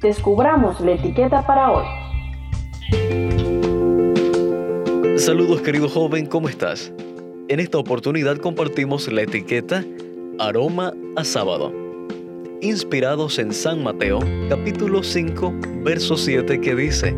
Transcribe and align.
descubramos 0.00 0.80
la 0.80 0.92
etiqueta 0.92 1.46
para 1.46 1.70
hoy. 1.70 1.84
Saludos 5.18 5.62
querido 5.62 5.88
joven, 5.88 6.26
¿cómo 6.26 6.48
estás? 6.48 6.92
En 7.48 7.60
esta 7.60 7.78
oportunidad 7.78 8.38
compartimos 8.38 9.10
la 9.12 9.22
etiqueta 9.22 9.84
Aroma 10.38 10.92
a 11.16 11.24
sábado, 11.24 11.72
inspirados 12.60 13.38
en 13.38 13.52
San 13.52 13.82
Mateo 13.82 14.18
capítulo 14.48 15.02
5 15.02 15.52
verso 15.84 16.16
7 16.16 16.60
que 16.60 16.74
dice, 16.74 17.14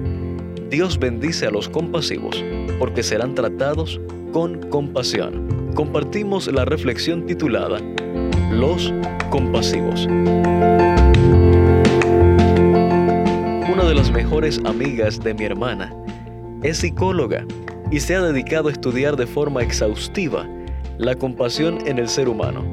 Dios 0.69 0.98
bendice 0.98 1.47
a 1.47 1.51
los 1.51 1.69
compasivos 1.69 2.45
porque 2.79 3.03
serán 3.03 3.34
tratados 3.34 4.01
con 4.33 4.69
compasión. 4.69 5.73
Compartimos 5.75 6.47
la 6.53 6.65
reflexión 6.65 7.25
titulada 7.27 7.81
Los 8.51 8.93
compasivos. 9.31 10.06
Una 13.77 13.88
de 13.88 13.94
las 13.94 14.10
mejores 14.10 14.58
amigas 14.64 15.20
de 15.20 15.34
mi 15.34 15.44
hermana 15.44 15.94
es 16.62 16.78
psicóloga 16.78 17.44
y 17.91 18.00
se 18.00 18.14
ha 18.14 18.22
dedicado 18.22 18.70
a 18.70 18.72
estudiar 18.72 19.16
de 19.16 19.27
forma 19.27 19.62
exhaustiva 19.62 20.48
la 20.96 21.14
compasión 21.14 21.86
en 21.86 21.98
el 21.98 22.08
ser 22.08 22.27
humano. 22.27 22.64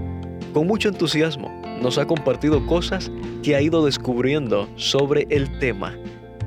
Con 0.54 0.66
mucho 0.66 0.88
entusiasmo 0.88 1.50
nos 1.82 1.98
ha 1.98 2.08
compartido 2.08 2.66
cosas 2.68 3.12
que 3.44 3.54
ha 3.54 3.62
ido 3.62 3.84
descubriendo 3.84 4.70
sobre 4.78 5.28
el 5.30 5.60
tema. 5.60 5.94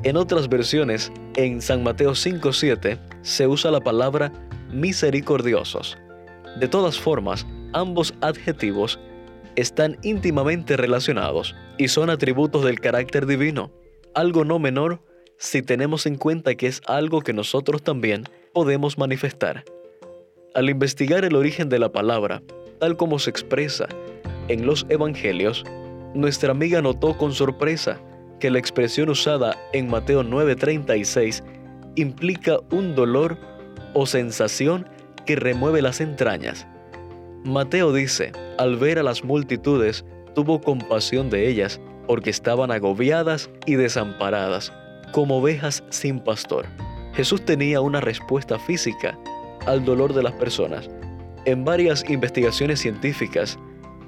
En 0.05 0.17
otras 0.17 0.49
versiones, 0.49 1.13
en 1.35 1.61
San 1.61 1.83
Mateo 1.83 2.13
5.7, 2.13 2.99
se 3.21 3.47
usa 3.47 3.71
la 3.71 3.83
palabra 3.83 4.33
misericordiosos. 4.73 5.99
De 6.59 6.67
todas 6.67 6.99
formas, 6.99 7.47
ambos 7.75 8.15
adjetivos 8.23 8.99
están 9.55 9.99
íntimamente 10.03 10.79
relacionados 10.79 11.55
y 11.77 11.89
son 11.89 12.09
atributos 12.09 12.65
del 12.65 12.81
carácter 12.81 13.27
divino, 13.27 13.71
algo 14.17 14.47
no 14.47 14.59
menor 14.59 15.03
si 15.37 15.61
tenemos 15.61 16.07
en 16.07 16.17
cuenta 16.17 16.55
que 16.55 16.67
es 16.67 16.81
algo 16.87 17.21
que 17.21 17.35
nosotros 17.35 17.83
también 17.83 18.25
podemos 18.55 18.97
manifestar. 18.97 19.63
Al 20.55 20.71
investigar 20.71 21.27
el 21.27 21.37
origen 21.37 21.69
de 21.69 21.79
la 21.79 21.93
palabra, 21.93 22.43
tal 22.81 22.97
como 22.97 23.19
se 23.19 23.29
expresa 23.29 23.87
en 24.49 24.65
los 24.65 24.87
Evangelios, 24.89 25.65
nuestra 26.15 26.53
amiga 26.53 26.81
notó 26.81 27.19
con 27.19 27.35
sorpresa 27.35 28.01
que 28.41 28.51
la 28.51 28.59
expresión 28.59 29.11
usada 29.11 29.55
en 29.75 29.87
Mateo 29.89 30.23
9:36 30.23 31.45
implica 31.97 32.59
un 32.71 32.95
dolor 32.95 33.37
o 33.93 34.07
sensación 34.07 34.89
que 35.27 35.37
remueve 35.37 35.83
las 35.83 36.01
entrañas. 36.01 36.67
Mateo 37.45 37.93
dice, 37.93 38.33
al 38.57 38.77
ver 38.77 38.99
a 38.99 39.03
las 39.03 39.25
multitudes, 39.25 40.07
tuvo 40.35 40.63
compasión 40.63 41.29
de 41.29 41.49
ellas 41.49 41.81
porque 42.07 42.31
estaban 42.31 42.71
agobiadas 42.71 43.51
y 43.67 43.75
desamparadas, 43.75 44.73
como 45.13 45.39
ovejas 45.39 45.85
sin 45.91 46.21
pastor. 46.21 46.67
Jesús 47.15 47.45
tenía 47.45 47.81
una 47.81 48.01
respuesta 48.01 48.59
física 48.59 49.19
al 49.67 49.85
dolor 49.85 50.13
de 50.13 50.23
las 50.23 50.35
personas. 50.35 50.89
En 51.45 51.65
varias 51.65 52.09
investigaciones 52.09 52.81
científicas 52.81 53.59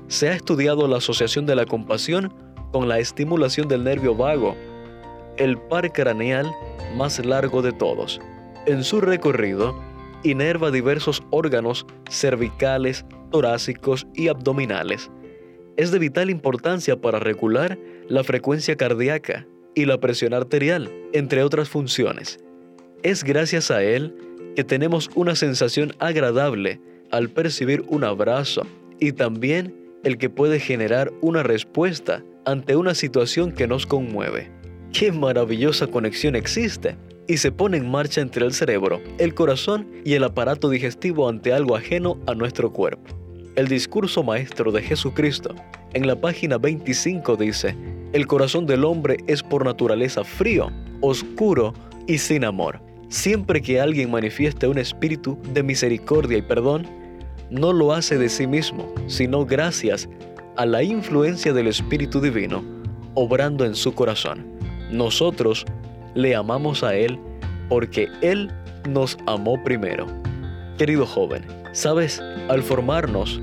se 0.08 0.28
ha 0.28 0.34
estudiado 0.34 0.86
la 0.88 0.98
asociación 0.98 1.46
de 1.46 1.54
la 1.54 1.66
compasión 1.66 2.32
con 2.72 2.88
la 2.88 2.98
estimulación 2.98 3.68
del 3.68 3.84
nervio 3.84 4.14
vago, 4.14 4.54
el 5.36 5.56
par 5.56 5.92
craneal 5.92 6.50
más 6.96 7.24
largo 7.24 7.62
de 7.62 7.72
todos. 7.72 8.20
En 8.66 8.84
su 8.84 9.00
recorrido, 9.00 9.74
inerva 10.24 10.70
diversos 10.70 11.22
órganos 11.30 11.86
cervicales, 12.10 13.04
torácicos 13.30 14.06
y 14.14 14.28
abdominales. 14.28 15.10
Es 15.78 15.92
de 15.92 16.00
vital 16.00 16.28
importancia 16.28 17.00
para 17.00 17.20
regular 17.20 17.78
la 18.08 18.24
frecuencia 18.24 18.74
cardíaca 18.74 19.46
y 19.76 19.84
la 19.84 20.00
presión 20.00 20.34
arterial, 20.34 20.90
entre 21.12 21.44
otras 21.44 21.68
funciones. 21.68 22.40
Es 23.04 23.22
gracias 23.22 23.70
a 23.70 23.80
él 23.84 24.12
que 24.56 24.64
tenemos 24.64 25.08
una 25.14 25.36
sensación 25.36 25.94
agradable 26.00 26.80
al 27.12 27.28
percibir 27.28 27.84
un 27.86 28.02
abrazo 28.02 28.66
y 28.98 29.12
también 29.12 29.72
el 30.02 30.18
que 30.18 30.28
puede 30.28 30.58
generar 30.58 31.12
una 31.20 31.44
respuesta 31.44 32.24
ante 32.44 32.74
una 32.74 32.96
situación 32.96 33.52
que 33.52 33.68
nos 33.68 33.86
conmueve. 33.86 34.50
¡Qué 34.92 35.12
maravillosa 35.12 35.86
conexión 35.86 36.34
existe! 36.34 36.96
Y 37.28 37.36
se 37.36 37.52
pone 37.52 37.76
en 37.76 37.88
marcha 37.88 38.20
entre 38.20 38.44
el 38.44 38.52
cerebro, 38.52 39.00
el 39.18 39.32
corazón 39.32 39.86
y 40.04 40.14
el 40.14 40.24
aparato 40.24 40.70
digestivo 40.70 41.28
ante 41.28 41.52
algo 41.52 41.76
ajeno 41.76 42.18
a 42.26 42.34
nuestro 42.34 42.72
cuerpo. 42.72 43.27
El 43.58 43.66
discurso 43.66 44.22
maestro 44.22 44.70
de 44.70 44.80
Jesucristo 44.80 45.52
en 45.92 46.06
la 46.06 46.14
página 46.14 46.58
25 46.58 47.36
dice, 47.36 47.74
el 48.12 48.28
corazón 48.28 48.66
del 48.66 48.84
hombre 48.84 49.16
es 49.26 49.42
por 49.42 49.64
naturaleza 49.64 50.22
frío, 50.22 50.70
oscuro 51.00 51.74
y 52.06 52.18
sin 52.18 52.44
amor. 52.44 52.80
Siempre 53.08 53.60
que 53.60 53.80
alguien 53.80 54.12
manifieste 54.12 54.68
un 54.68 54.78
espíritu 54.78 55.36
de 55.52 55.64
misericordia 55.64 56.38
y 56.38 56.42
perdón, 56.42 56.86
no 57.50 57.72
lo 57.72 57.92
hace 57.92 58.16
de 58.16 58.28
sí 58.28 58.46
mismo, 58.46 58.94
sino 59.08 59.44
gracias 59.44 60.08
a 60.56 60.64
la 60.64 60.84
influencia 60.84 61.52
del 61.52 61.66
Espíritu 61.66 62.20
Divino 62.20 62.62
obrando 63.14 63.64
en 63.64 63.74
su 63.74 63.92
corazón. 63.92 64.46
Nosotros 64.92 65.66
le 66.14 66.36
amamos 66.36 66.84
a 66.84 66.94
Él 66.94 67.18
porque 67.68 68.06
Él 68.22 68.52
nos 68.88 69.18
amó 69.26 69.60
primero. 69.64 70.06
Querido 70.78 71.04
joven, 71.04 71.44
sabes, 71.72 72.22
al 72.48 72.62
formarnos, 72.62 73.40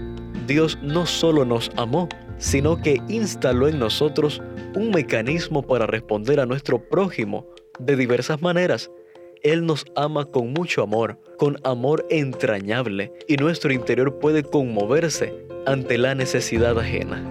Dios 0.48 0.78
no 0.82 1.06
solo 1.06 1.46
nos 1.46 1.72
amó, 1.76 2.08
sino 2.38 2.82
que 2.82 3.02
instaló 3.08 3.68
en 3.68 3.80
nosotros 3.80 4.42
un 4.76 4.92
mecanismo 4.92 5.62
para 5.62 5.88
responder 5.88 6.40
a 6.40 6.46
nuestro 6.46 6.80
prójimo 6.80 7.48
de 7.80 7.96
diversas 7.96 8.42
maneras. 8.42 8.92
Él 9.44 9.66
nos 9.66 9.86
ama 9.96 10.26
con 10.26 10.54
mucho 10.54 10.82
amor, 10.82 11.20
con 11.38 11.58
amor 11.64 12.06
entrañable, 12.10 13.14
y 13.28 13.38
nuestro 13.38 13.72
interior 13.72 14.20
puede 14.20 14.44
conmoverse 14.44 15.34
ante 15.66 15.98
la 15.98 16.16
necesidad 16.16 16.78
ajena. 16.80 17.24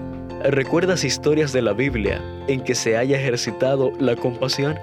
¿Recuerdas 0.44 1.04
historias 1.04 1.52
de 1.52 1.62
la 1.62 1.72
Biblia 1.72 2.22
en 2.48 2.62
que 2.62 2.75
se 2.75 2.96
haya 2.96 3.19
ejercitado 3.19 3.92
la 3.98 4.14
compasión? 4.14 4.78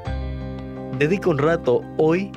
Dedica 0.97 1.29
un 1.29 1.37
rato 1.37 1.81
hoy 1.97 2.31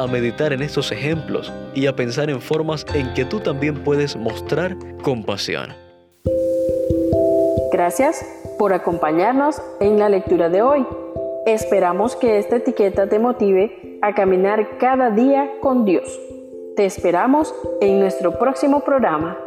a 0.00 0.06
meditar 0.06 0.52
en 0.52 0.62
estos 0.62 0.90
ejemplos 0.92 1.52
y 1.74 1.86
a 1.86 1.94
pensar 1.94 2.30
en 2.30 2.40
formas 2.40 2.86
en 2.94 3.12
que 3.12 3.26
tú 3.26 3.40
también 3.40 3.84
puedes 3.84 4.16
mostrar 4.16 4.76
compasión. 5.02 5.74
Gracias 7.70 8.24
por 8.58 8.72
acompañarnos 8.72 9.62
en 9.78 9.98
la 9.98 10.08
lectura 10.08 10.48
de 10.48 10.62
hoy. 10.62 10.86
Esperamos 11.46 12.16
que 12.16 12.38
esta 12.38 12.56
etiqueta 12.56 13.08
te 13.08 13.18
motive 13.18 13.98
a 14.02 14.14
caminar 14.14 14.78
cada 14.78 15.10
día 15.10 15.50
con 15.60 15.84
Dios. 15.84 16.18
Te 16.76 16.86
esperamos 16.86 17.54
en 17.80 18.00
nuestro 18.00 18.38
próximo 18.38 18.80
programa. 18.80 19.38